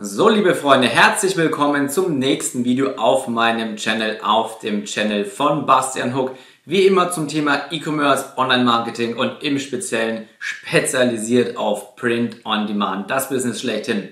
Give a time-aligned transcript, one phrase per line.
[0.00, 5.66] So, liebe Freunde, herzlich willkommen zum nächsten Video auf meinem Channel, auf dem Channel von
[5.66, 6.36] Bastian Hook.
[6.64, 13.28] Wie immer zum Thema E-Commerce, Online-Marketing und im Speziellen spezialisiert auf Print on Demand, das
[13.28, 14.10] Business schlechthin.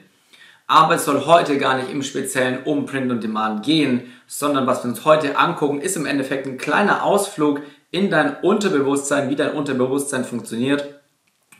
[0.66, 4.82] Aber es soll heute gar nicht im Speziellen um Print on Demand gehen, sondern was
[4.82, 7.60] wir uns heute angucken, ist im Endeffekt ein kleiner Ausflug
[7.92, 10.96] in dein Unterbewusstsein, wie dein Unterbewusstsein funktioniert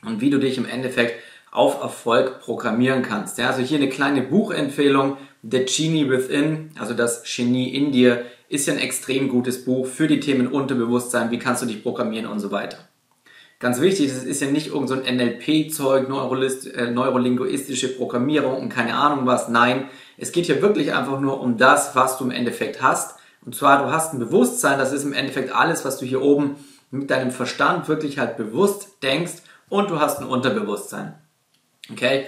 [0.05, 3.39] und wie du dich im Endeffekt auf Erfolg programmieren kannst.
[3.39, 5.17] Ja, also hier eine kleine Buchempfehlung.
[5.43, 10.09] The Genie Within, also das Genie in dir, ist ja ein extrem gutes Buch für
[10.09, 12.79] die Themen Unterbewusstsein, wie kannst du dich programmieren und so weiter.
[13.59, 19.25] Ganz wichtig, das ist ja nicht irgendein so NLP-Zeug, äh, neurolinguistische Programmierung und keine Ahnung
[19.25, 19.48] was.
[19.48, 23.19] Nein, es geht hier wirklich einfach nur um das, was du im Endeffekt hast.
[23.45, 26.56] Und zwar, du hast ein Bewusstsein, das ist im Endeffekt alles, was du hier oben
[26.91, 29.34] mit deinem Verstand wirklich halt bewusst denkst
[29.70, 31.15] und du hast ein Unterbewusstsein.
[31.91, 32.27] Okay?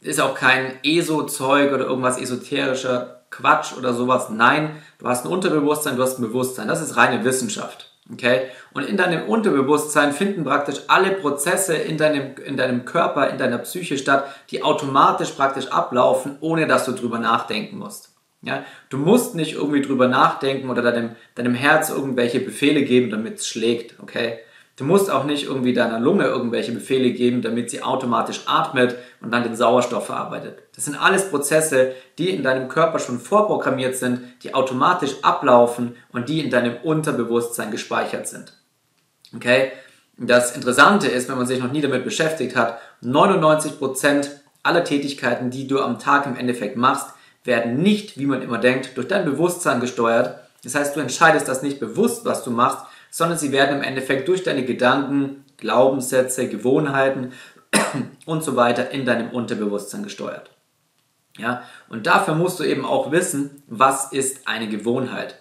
[0.00, 4.28] Ist auch kein ESO-Zeug oder irgendwas esoterischer Quatsch oder sowas.
[4.30, 6.68] Nein, du hast ein Unterbewusstsein, du hast ein Bewusstsein.
[6.68, 7.90] Das ist reine Wissenschaft.
[8.12, 8.48] Okay?
[8.72, 13.58] Und in deinem Unterbewusstsein finden praktisch alle Prozesse in deinem, in deinem Körper, in deiner
[13.58, 18.14] Psyche statt, die automatisch praktisch ablaufen, ohne dass du drüber nachdenken musst.
[18.42, 18.64] Ja?
[18.88, 23.46] Du musst nicht irgendwie drüber nachdenken oder deinem, deinem Herz irgendwelche Befehle geben, damit es
[23.46, 24.00] schlägt.
[24.00, 24.40] Okay?
[24.80, 29.30] Du musst auch nicht irgendwie deiner Lunge irgendwelche Befehle geben, damit sie automatisch atmet und
[29.30, 30.62] dann den Sauerstoff verarbeitet.
[30.74, 36.30] Das sind alles Prozesse, die in deinem Körper schon vorprogrammiert sind, die automatisch ablaufen und
[36.30, 38.54] die in deinem Unterbewusstsein gespeichert sind.
[39.36, 39.70] Okay?
[40.16, 44.30] Das Interessante ist, wenn man sich noch nie damit beschäftigt hat, 99%
[44.62, 47.08] aller Tätigkeiten, die du am Tag im Endeffekt machst,
[47.44, 50.40] werden nicht, wie man immer denkt, durch dein Bewusstsein gesteuert.
[50.64, 54.28] Das heißt, du entscheidest das nicht bewusst, was du machst, sondern sie werden im Endeffekt
[54.28, 57.32] durch deine Gedanken, Glaubenssätze, Gewohnheiten
[58.26, 60.50] und so weiter in deinem Unterbewusstsein gesteuert.
[61.38, 65.36] Ja, und dafür musst du eben auch wissen, was ist eine Gewohnheit.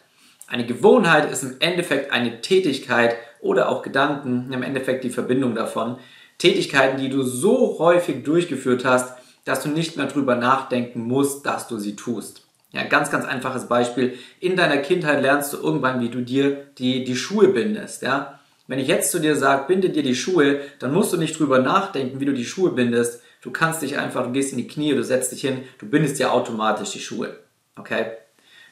[0.48, 5.98] Eine Gewohnheit ist im Endeffekt eine Tätigkeit oder auch Gedanken, im Endeffekt die Verbindung davon.
[6.38, 9.14] Tätigkeiten, die du so häufig durchgeführt hast,
[9.46, 12.49] dass du nicht mehr drüber nachdenken musst, dass du sie tust.
[12.72, 14.18] Ja, ganz, ganz einfaches Beispiel.
[14.40, 18.04] In deiner Kindheit lernst du irgendwann, wie du dir die, die Schuhe bindest.
[18.04, 18.40] Ja?
[18.68, 21.60] Wenn ich jetzt zu dir sage, binde dir die Schuhe, dann musst du nicht drüber
[21.60, 23.24] nachdenken, wie du die Schuhe bindest.
[23.42, 26.20] Du kannst dich einfach, du gehst in die Knie, du setzt dich hin, du bindest
[26.20, 27.40] dir automatisch die Schuhe.
[27.76, 28.12] Okay?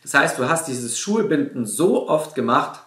[0.03, 2.81] Das heißt, du hast dieses Schuhebinden so oft gemacht,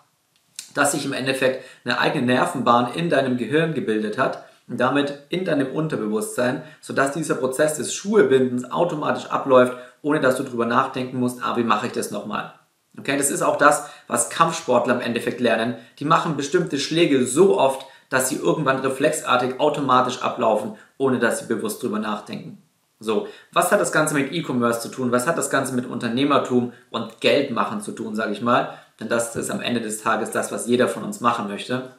[0.75, 5.45] dass sich im Endeffekt eine eigene Nervenbahn in deinem Gehirn gebildet hat und damit in
[5.45, 11.43] deinem Unterbewusstsein, sodass dieser Prozess des Schuhebindens automatisch abläuft ohne dass du drüber nachdenken musst,
[11.43, 12.55] ah, wie mache ich das nochmal?
[12.99, 15.77] Okay, das ist auch das, was Kampfsportler im Endeffekt lernen.
[15.99, 21.47] Die machen bestimmte Schläge so oft, dass sie irgendwann reflexartig automatisch ablaufen, ohne dass sie
[21.47, 22.61] bewusst drüber nachdenken.
[22.99, 25.11] So, was hat das Ganze mit E-Commerce zu tun?
[25.13, 28.75] Was hat das Ganze mit Unternehmertum und Geldmachen zu tun, sage ich mal?
[28.99, 31.95] Denn das ist am Ende des Tages das, was jeder von uns machen möchte.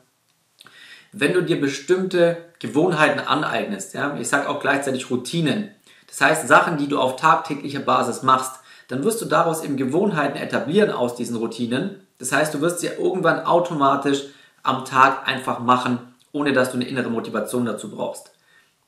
[1.12, 5.72] Wenn du dir bestimmte Gewohnheiten aneignest, ja, ich sage auch gleichzeitig Routinen,
[6.12, 10.38] das heißt, Sachen, die du auf tagtäglicher Basis machst, dann wirst du daraus eben Gewohnheiten
[10.38, 12.02] etablieren aus diesen Routinen.
[12.20, 14.26] Das heißt, du wirst sie irgendwann automatisch
[14.62, 16.00] am Tag einfach machen,
[16.34, 18.32] ohne dass du eine innere Motivation dazu brauchst.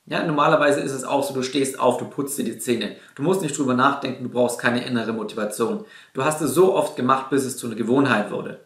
[0.04, 2.96] Ja, normalerweise ist es auch so, du stehst auf, du putzt dir die Zähne.
[3.14, 5.86] Du musst nicht drüber nachdenken, du brauchst keine innere Motivation.
[6.12, 8.60] Du hast es so oft gemacht, bis es zu einer Gewohnheit wurde.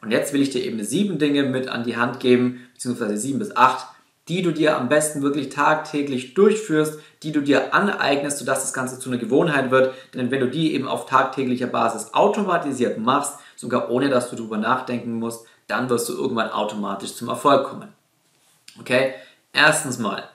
[0.00, 3.40] Und jetzt will ich dir eben sieben Dinge mit an die Hand geben, beziehungsweise sieben
[3.40, 3.88] bis acht,
[4.28, 8.98] die du dir am besten wirklich tagtäglich durchführst, die du dir aneignest, sodass das Ganze
[8.98, 9.94] zu einer Gewohnheit wird.
[10.14, 14.58] Denn wenn du die eben auf tagtäglicher Basis automatisiert machst, sogar ohne dass du darüber
[14.58, 17.92] nachdenken musst, dann wirst du irgendwann automatisch zum Erfolg kommen.
[18.80, 19.14] Okay?
[19.52, 20.28] Erstens mal,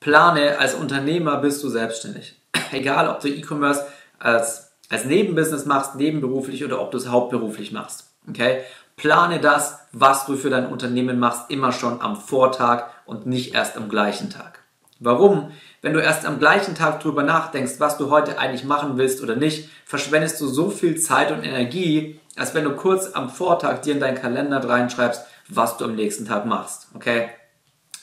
[0.00, 2.36] plane als Unternehmer bist du selbstständig.
[2.72, 3.86] Egal, ob du E-Commerce
[4.18, 8.10] als, als Nebenbusiness machst, nebenberuflich oder ob du es hauptberuflich machst.
[8.28, 8.62] Okay?
[8.96, 13.76] Plane das, was du für dein Unternehmen machst, immer schon am Vortag und nicht erst
[13.76, 14.60] am gleichen Tag.
[15.00, 15.50] Warum?
[15.82, 19.36] Wenn du erst am gleichen Tag drüber nachdenkst, was du heute eigentlich machen willst oder
[19.36, 23.94] nicht, verschwendest du so viel Zeit und Energie, als wenn du kurz am Vortag dir
[23.94, 26.88] in deinen Kalender reinschreibst, was du am nächsten Tag machst.
[26.94, 27.28] Okay?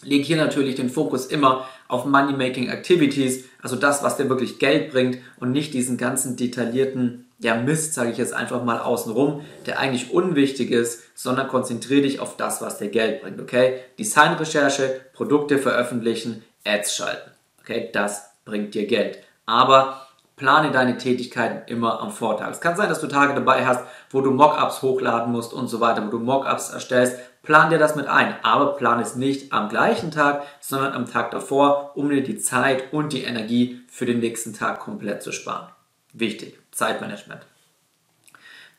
[0.04, 4.92] Leg hier natürlich den Fokus immer auf Money-Making Activities, also das, was dir wirklich Geld
[4.92, 9.80] bringt und nicht diesen ganzen detaillierten ja, Mist, sage ich jetzt einfach mal außenrum, der
[9.80, 13.80] eigentlich unwichtig ist, sondern konzentriere dich auf das, was dir Geld bringt, okay?
[13.98, 17.90] Designrecherche, Produkte veröffentlichen, Ads schalten, okay?
[17.92, 19.20] Das bringt dir Geld.
[19.48, 20.06] Aber
[20.36, 22.52] plane deine Tätigkeiten immer am Vortag.
[22.52, 25.80] Es kann sein, dass du Tage dabei hast, wo du Mockups hochladen musst und so
[25.80, 27.18] weiter, wo du Mockups erstellst.
[27.42, 28.36] plan dir das mit ein.
[28.44, 32.94] Aber plan es nicht am gleichen Tag, sondern am Tag davor, um dir die Zeit
[32.94, 35.70] und die Energie für den nächsten Tag komplett zu sparen.
[36.14, 37.42] Wichtig, Zeitmanagement.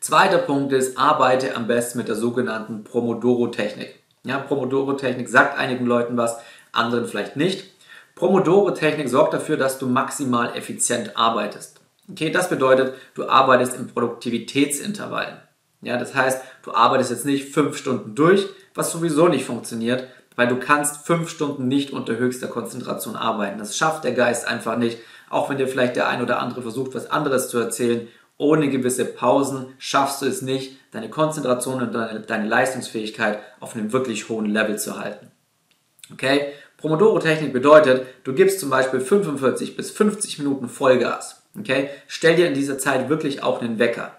[0.00, 3.94] Zweiter Punkt ist, arbeite am besten mit der sogenannten Pomodoro-Technik.
[4.25, 6.38] Ja, Pomodoro-Technik sagt einigen Leuten was,
[6.72, 7.70] anderen vielleicht nicht.
[8.16, 11.81] Pomodoro-Technik sorgt dafür, dass du maximal effizient arbeitest.
[12.10, 15.37] Okay, das bedeutet, du arbeitest in Produktivitätsintervallen.
[15.82, 20.49] Ja, das heißt, du arbeitest jetzt nicht fünf Stunden durch, was sowieso nicht funktioniert, weil
[20.49, 23.60] du kannst fünf Stunden nicht unter höchster Konzentration arbeiten.
[23.60, 24.99] Das schafft der Geist einfach nicht,
[25.32, 28.08] auch wenn dir vielleicht der ein oder andere versucht, was anderes zu erzählen.
[28.38, 33.93] Ohne gewisse Pausen schaffst du es nicht, deine Konzentration und deine, deine Leistungsfähigkeit auf einem
[33.93, 35.31] wirklich hohen Level zu halten.
[36.12, 36.52] Okay?
[36.76, 41.43] Pomodoro-Technik bedeutet, du gibst zum Beispiel 45 bis 50 Minuten Vollgas.
[41.58, 41.88] Okay?
[42.08, 44.12] Stell dir in dieser Zeit wirklich auch einen Wecker.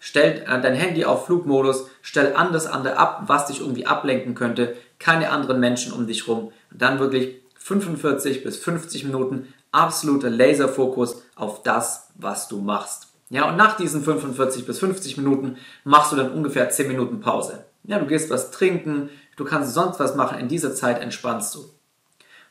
[0.00, 4.76] Stell äh, dein Handy auf Flugmodus, stell alles andere ab, was dich irgendwie ablenken könnte,
[4.98, 6.52] keine anderen Menschen um dich rum.
[6.70, 13.08] Und dann wirklich 45 bis 50 Minuten absoluter Laserfokus auf das, was du machst.
[13.30, 17.64] Ja, und nach diesen 45 bis 50 Minuten machst du dann ungefähr 10 Minuten Pause.
[17.84, 21.70] Ja, du gehst was trinken, du kannst sonst was machen, in dieser Zeit entspannst du.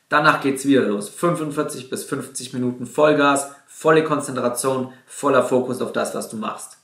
[0.08, 1.08] Danach geht's wieder los.
[1.08, 6.78] 45 bis 50 Minuten Vollgas, volle Konzentration, voller Fokus auf das, was du machst.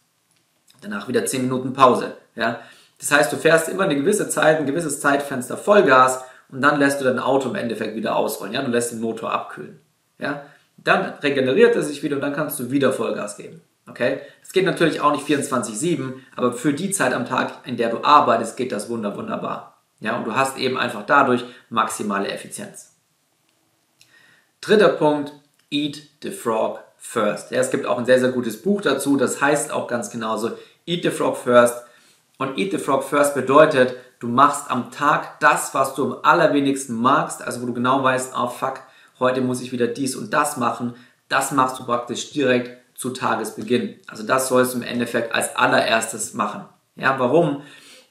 [0.82, 2.16] Danach wieder 10 Minuten Pause.
[2.34, 2.60] Ja?
[2.98, 7.00] Das heißt, du fährst immer eine gewisse Zeit, ein gewisses Zeitfenster Vollgas und dann lässt
[7.00, 8.52] du dein Auto im Endeffekt wieder ausrollen.
[8.52, 8.62] Ja?
[8.62, 9.80] Du lässt den Motor abkühlen.
[10.24, 10.46] Ja?
[10.78, 13.60] Dann regeneriert er sich wieder und dann kannst du wieder Vollgas geben.
[13.86, 14.20] Okay?
[14.40, 18.02] Das geht natürlich auch nicht 24-7, aber für die Zeit am Tag, in der du
[18.02, 19.82] arbeitest, geht das wunder, wunderbar.
[20.00, 20.16] Ja?
[20.16, 22.94] Und du hast eben einfach dadurch maximale Effizienz.
[24.62, 25.32] Dritter Punkt,
[25.70, 27.50] Eat the Frog First.
[27.50, 30.52] Ja, es gibt auch ein sehr, sehr gutes Buch dazu, das heißt auch ganz genauso
[30.86, 31.84] Eat the Frog First.
[32.38, 36.96] Und Eat the Frog First bedeutet, du machst am Tag das, was du am allerwenigsten
[36.96, 38.80] magst, also wo du genau weißt, oh fuck,
[39.20, 40.94] heute muss ich wieder dies und das machen.
[41.28, 43.96] Das machst du praktisch direkt zu Tagesbeginn.
[44.06, 46.64] Also das sollst du im Endeffekt als allererstes machen.
[46.96, 47.62] Ja, warum?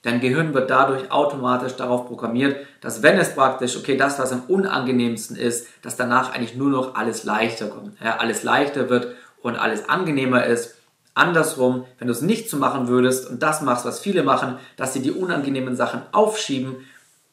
[0.04, 4.44] Dein Gehirn wird dadurch automatisch darauf programmiert, dass wenn es praktisch, okay, das, was am
[4.50, 7.98] unangenehmsten ist, dass danach eigentlich nur noch alles leichter kommt.
[8.04, 10.76] Ja, alles leichter wird und alles angenehmer ist.
[11.14, 14.92] Andersrum, wenn du es nicht so machen würdest und das machst, was viele machen, dass
[14.92, 16.76] sie die unangenehmen Sachen aufschieben,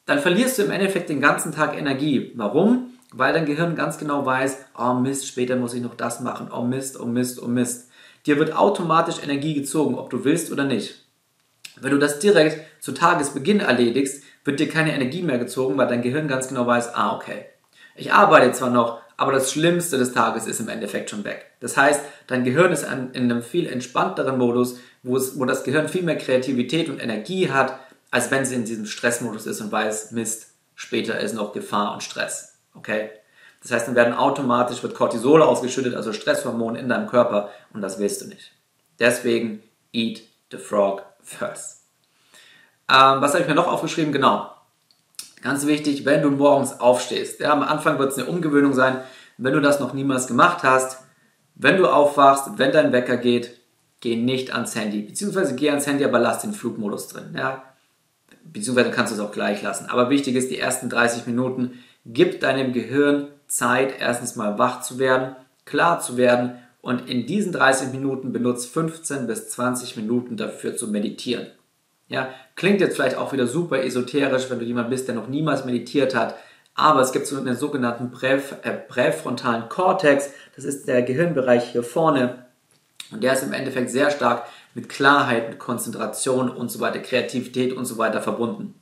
[0.05, 2.31] dann verlierst du im Endeffekt den ganzen Tag Energie.
[2.35, 2.91] Warum?
[3.11, 6.63] Weil dein Gehirn ganz genau weiß, oh Mist, später muss ich noch das machen, oh
[6.63, 7.89] Mist, oh Mist, oh Mist.
[8.25, 11.05] Dir wird automatisch Energie gezogen, ob du willst oder nicht.
[11.79, 16.01] Wenn du das direkt zu Tagesbeginn erledigst, wird dir keine Energie mehr gezogen, weil dein
[16.01, 17.45] Gehirn ganz genau weiß, ah, okay,
[17.95, 21.45] ich arbeite zwar noch, aber das Schlimmste des Tages ist im Endeffekt schon weg.
[21.59, 25.89] Das heißt, dein Gehirn ist in einem viel entspannteren Modus, wo, es, wo das Gehirn
[25.89, 27.79] viel mehr Kreativität und Energie hat,
[28.09, 32.03] als wenn es in diesem Stressmodus ist und weiß, Mist, später ist noch Gefahr und
[32.03, 32.50] Stress.
[32.75, 33.09] Okay?
[33.61, 37.99] Das heißt, dann werden automatisch wird Cortisol ausgeschüttet, also Stresshormone in deinem Körper und das
[37.99, 38.53] willst du nicht.
[38.99, 39.61] Deswegen
[39.93, 41.81] eat the frog first.
[42.89, 44.11] Ähm, was habe ich mir noch aufgeschrieben?
[44.11, 44.51] Genau.
[45.41, 47.39] Ganz wichtig, wenn du morgens aufstehst.
[47.39, 49.01] Ja, am Anfang wird es eine Umgewöhnung sein.
[49.37, 50.99] Wenn du das noch niemals gemacht hast,
[51.55, 53.59] wenn du aufwachst, wenn dein Wecker geht,
[54.01, 55.01] geh nicht ans Handy.
[55.01, 57.35] Beziehungsweise geh ans Handy, aber lass den Flugmodus drin.
[57.35, 57.63] Ja?
[58.43, 59.87] Beziehungsweise kannst du es auch gleich lassen.
[59.89, 64.97] Aber wichtig ist, die ersten 30 Minuten, gib deinem Gehirn Zeit, erstens mal wach zu
[64.97, 70.75] werden, klar zu werden und in diesen 30 Minuten benutzt 15 bis 20 Minuten dafür
[70.75, 71.47] zu meditieren.
[72.07, 75.63] Ja, klingt jetzt vielleicht auch wieder super esoterisch, wenn du jemand bist, der noch niemals
[75.63, 76.35] meditiert hat,
[76.73, 81.83] aber es gibt so einen sogenannten Präf äh, präfrontalen Kortex, das ist der Gehirnbereich hier
[81.83, 82.45] vorne
[83.11, 87.73] und der ist im Endeffekt sehr stark mit Klarheit, mit Konzentration und so weiter, Kreativität
[87.73, 88.75] und so weiter verbunden.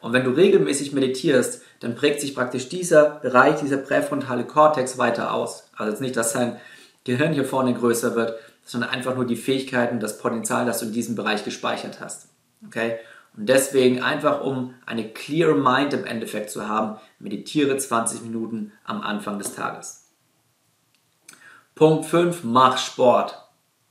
[0.00, 5.34] Und wenn du regelmäßig meditierst, dann prägt sich praktisch dieser Bereich, dieser präfrontale Kortex weiter
[5.34, 5.68] aus.
[5.76, 6.58] Also jetzt nicht, dass sein
[7.04, 10.92] Gehirn hier vorne größer wird, sondern einfach nur die Fähigkeiten, das Potenzial, das du in
[10.92, 12.28] diesem Bereich gespeichert hast.
[12.66, 12.96] Okay?
[13.36, 19.02] Und deswegen einfach, um eine clear Mind im Endeffekt zu haben, meditiere 20 Minuten am
[19.02, 20.08] Anfang des Tages.
[21.74, 23.40] Punkt 5, mach Sport.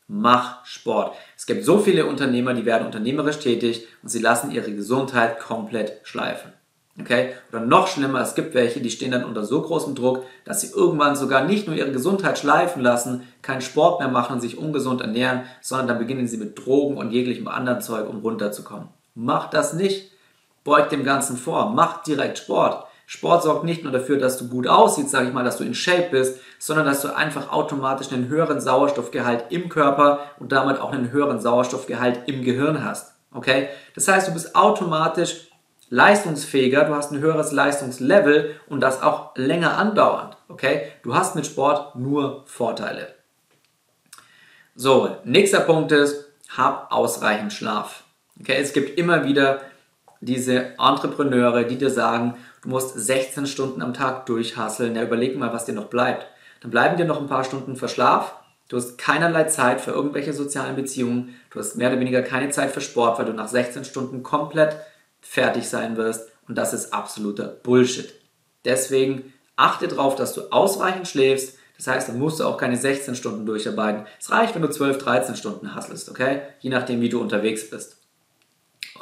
[0.08, 1.16] Mach Sport.
[1.38, 6.00] Es gibt so viele Unternehmer, die werden unternehmerisch tätig und sie lassen ihre Gesundheit komplett
[6.04, 6.54] schleifen.
[7.00, 7.34] Okay?
[7.50, 10.72] Oder noch schlimmer, es gibt welche, die stehen dann unter so großem Druck, dass sie
[10.76, 15.02] irgendwann sogar nicht nur ihre Gesundheit schleifen lassen, keinen Sport mehr machen und sich ungesund
[15.02, 18.90] ernähren, sondern dann beginnen sie mit Drogen und jeglichem anderen Zeug, um runterzukommen.
[19.16, 20.12] Mach das nicht.
[20.64, 21.72] Beug dem Ganzen vor.
[21.72, 22.86] Mach direkt Sport.
[23.06, 25.76] Sport sorgt nicht nur dafür, dass du gut aussiehst, sage ich mal, dass du in
[25.76, 30.92] Shape bist, sondern dass du einfach automatisch einen höheren Sauerstoffgehalt im Körper und damit auch
[30.92, 33.14] einen höheren Sauerstoffgehalt im Gehirn hast.
[33.34, 33.68] Okay?
[33.96, 35.50] Das heißt, du bist automatisch
[35.94, 40.36] leistungsfähiger, du hast ein höheres Leistungslevel und das auch länger andauernd.
[40.48, 40.92] Okay?
[41.04, 43.14] Du hast mit Sport nur Vorteile.
[44.76, 48.06] So, nächster Punkt ist, hab ausreichend Schlaf.
[48.40, 49.62] Okay, es gibt immer wieder
[50.20, 54.96] diese Entrepreneure, die dir sagen, du musst 16 Stunden am Tag durchhasseln.
[54.96, 56.26] Ja, überleg mal, was dir noch bleibt.
[56.62, 58.34] Dann bleiben dir noch ein paar Stunden für Schlaf.
[58.68, 61.36] Du hast keinerlei Zeit für irgendwelche sozialen Beziehungen.
[61.52, 64.76] Du hast mehr oder weniger keine Zeit für Sport, weil du nach 16 Stunden komplett
[65.24, 66.30] fertig sein wirst.
[66.48, 68.14] Und das ist absoluter Bullshit.
[68.66, 71.58] Deswegen achte darauf, dass du ausreichend schläfst.
[71.78, 74.06] Das heißt, dann musst du auch keine 16 Stunden durcharbeiten.
[74.20, 76.42] Es reicht, wenn du 12, 13 Stunden hasselst, okay?
[76.60, 77.98] Je nachdem, wie du unterwegs bist.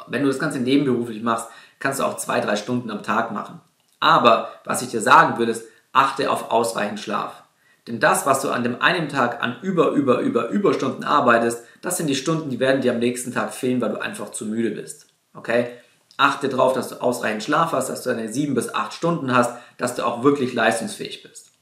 [0.06, 1.48] Wenn du das Ganze nebenberuflich machst,
[1.78, 3.60] kannst du auch zwei, drei Stunden am Tag machen.
[4.00, 7.42] Aber was ich dir sagen würde, ist, achte auf ausreichend Schlaf.
[7.86, 11.96] Denn das, was du an dem einen Tag an über, über, über, Überstunden arbeitest, das
[11.96, 14.70] sind die Stunden, die werden dir am nächsten Tag fehlen, weil du einfach zu müde
[14.70, 15.08] bist.
[15.34, 15.68] Okay?
[16.16, 19.56] Achte darauf, dass du ausreichend Schlaf hast, dass du deine sieben bis acht Stunden hast,
[19.78, 21.52] dass du auch wirklich leistungsfähig bist.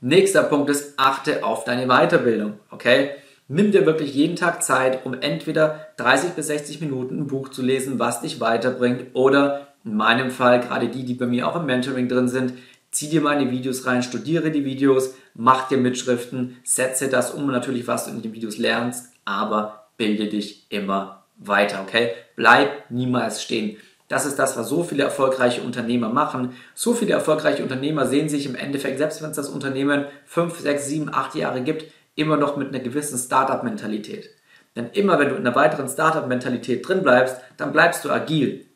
[0.00, 2.60] Nächster Punkt ist, achte auf deine Weiterbildung.
[2.70, 3.10] Okay?
[3.48, 7.62] Nimm dir wirklich jeden Tag Zeit, um entweder 30 bis 60 Minuten ein Buch zu
[7.62, 11.66] lesen, was dich weiterbringt, oder in meinem Fall, gerade die, die bei mir auch im
[11.66, 12.54] Mentoring drin sind,
[12.90, 17.86] zieh dir meine Videos rein, studiere die Videos, mach dir Mitschriften, setze das um, natürlich,
[17.86, 22.12] was du in den Videos lernst, aber bilde dich immer weiter, okay?
[22.34, 23.76] Bleib niemals stehen.
[24.08, 26.56] Das ist das, was so viele erfolgreiche Unternehmer machen.
[26.74, 30.86] So viele erfolgreiche Unternehmer sehen sich im Endeffekt, selbst wenn es das Unternehmen 5, 6,
[30.86, 34.30] 7, 8 Jahre gibt, immer noch mit einer gewissen Startup-Mentalität.
[34.76, 38.66] Denn immer wenn du in einer weiteren Startup-Mentalität drin bleibst, dann bleibst du agil.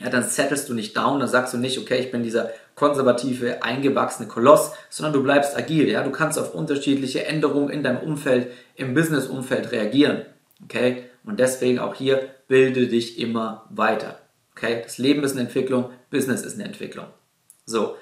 [0.00, 3.62] Ja, dann settelst du nicht down, dann sagst du nicht, okay, ich bin dieser konservative,
[3.62, 5.88] eingewachsene Koloss, sondern du bleibst agil.
[5.88, 10.22] Ja, du kannst auf unterschiedliche Änderungen in deinem Umfeld, im Business-Umfeld reagieren.
[10.64, 14.18] Okay, und deswegen auch hier bilde dich immer weiter.
[14.54, 17.06] Okay, das Leben ist eine Entwicklung, Business ist eine Entwicklung.
[17.64, 17.96] So.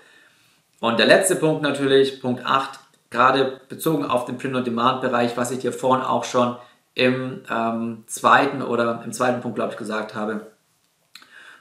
[0.80, 5.72] Und der letzte Punkt natürlich, Punkt 8, gerade bezogen auf den Print-on-Demand-Bereich, was ich dir
[5.72, 6.56] vorhin auch schon
[6.94, 10.46] im ähm, zweiten oder im zweiten Punkt, glaube ich, gesagt habe.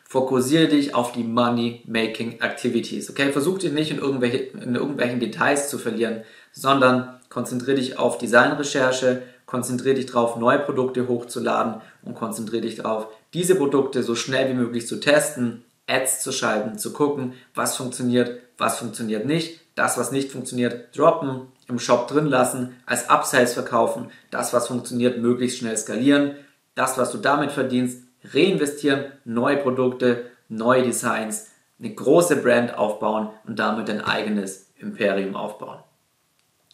[0.05, 3.11] Fokussiere dich auf die Money-Making Activities.
[3.11, 8.17] Okay, versuch dich nicht in, irgendwelche, in irgendwelchen Details zu verlieren, sondern konzentriere dich auf
[8.17, 14.49] Designrecherche, konzentriere dich darauf, neue Produkte hochzuladen und konzentriere dich darauf, diese Produkte so schnell
[14.49, 19.97] wie möglich zu testen, Ads zu schalten, zu gucken, was funktioniert, was funktioniert nicht das,
[19.97, 25.59] was nicht funktioniert, droppen, im Shop drin lassen, als Upsells verkaufen, das, was funktioniert, möglichst
[25.59, 26.35] schnell skalieren,
[26.75, 28.03] das, was du damit verdienst,
[28.33, 35.79] reinvestieren, neue Produkte, neue Designs, eine große Brand aufbauen und damit dein eigenes Imperium aufbauen.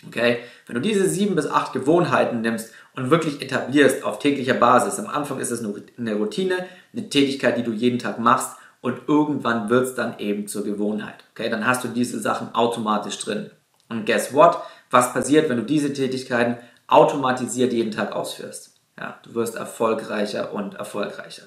[0.08, 0.40] Okay?
[0.68, 5.08] Wenn du diese sieben bis acht Gewohnheiten nimmst und wirklich etablierst auf täglicher Basis, am
[5.08, 5.64] Anfang ist es
[5.98, 10.48] eine Routine, eine Tätigkeit, die du jeden Tag machst und irgendwann wird es dann eben
[10.48, 11.24] zur Gewohnheit.
[11.32, 13.50] Okay, dann hast du diese Sachen automatisch drin.
[13.90, 14.58] Und guess what?
[14.92, 18.76] Was passiert, wenn du diese Tätigkeiten automatisiert jeden Tag ausführst?
[18.98, 21.44] Ja, du wirst erfolgreicher und erfolgreicher.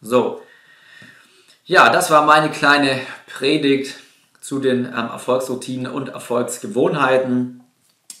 [0.00, 0.42] So.
[1.64, 3.96] Ja, das war meine kleine Predigt
[4.46, 7.64] zu den ähm, Erfolgsroutinen und Erfolgsgewohnheiten.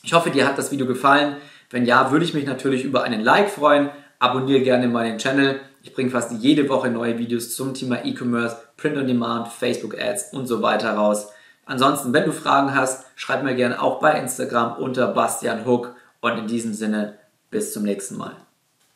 [0.02, 1.36] Ich hoffe, dir hat das Video gefallen.
[1.70, 3.90] Wenn ja, würde ich mich natürlich über einen Like freuen.
[4.18, 5.60] Abonniere gerne meinen Channel.
[5.84, 10.32] Ich bringe fast jede Woche neue Videos zum Thema E-Commerce, Print on Demand, Facebook Ads
[10.32, 11.28] und so weiter raus.
[11.64, 16.38] Ansonsten, wenn du Fragen hast, schreib mir gerne auch bei Instagram unter Bastian Hook und
[16.38, 17.18] in diesem Sinne
[17.52, 18.45] bis zum nächsten Mal.